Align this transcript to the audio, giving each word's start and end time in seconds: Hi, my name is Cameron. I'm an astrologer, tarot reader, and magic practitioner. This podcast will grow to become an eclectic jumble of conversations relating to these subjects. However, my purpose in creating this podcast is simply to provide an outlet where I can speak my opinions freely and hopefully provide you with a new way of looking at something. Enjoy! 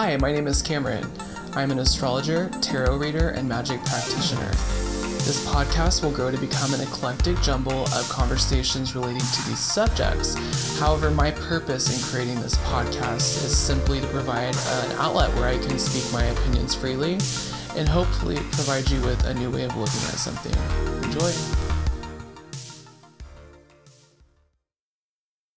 Hi, 0.00 0.16
my 0.18 0.30
name 0.30 0.46
is 0.46 0.62
Cameron. 0.62 1.10
I'm 1.54 1.72
an 1.72 1.80
astrologer, 1.80 2.48
tarot 2.60 2.98
reader, 2.98 3.30
and 3.30 3.48
magic 3.48 3.84
practitioner. 3.84 4.48
This 5.26 5.44
podcast 5.48 6.04
will 6.04 6.12
grow 6.12 6.30
to 6.30 6.38
become 6.38 6.72
an 6.72 6.80
eclectic 6.80 7.36
jumble 7.40 7.82
of 7.82 8.08
conversations 8.08 8.94
relating 8.94 9.18
to 9.18 9.48
these 9.48 9.58
subjects. 9.58 10.36
However, 10.78 11.10
my 11.10 11.32
purpose 11.32 11.92
in 11.92 12.12
creating 12.12 12.40
this 12.40 12.54
podcast 12.58 13.44
is 13.44 13.58
simply 13.58 14.00
to 14.00 14.06
provide 14.06 14.54
an 14.54 14.92
outlet 14.98 15.34
where 15.34 15.48
I 15.48 15.58
can 15.58 15.80
speak 15.80 16.04
my 16.12 16.26
opinions 16.26 16.76
freely 16.76 17.14
and 17.74 17.88
hopefully 17.88 18.36
provide 18.52 18.88
you 18.88 19.00
with 19.00 19.24
a 19.24 19.34
new 19.34 19.50
way 19.50 19.64
of 19.64 19.76
looking 19.76 20.00
at 20.02 20.20
something. 20.20 20.54
Enjoy! 21.10 21.67